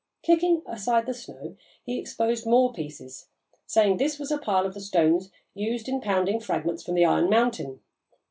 [0.23, 3.27] Kicking aside the snow, he exposed more pieces,
[3.67, 7.29] saying this was a pile of the stones used in pounding fragments from the iron
[7.29, 7.81] mountain.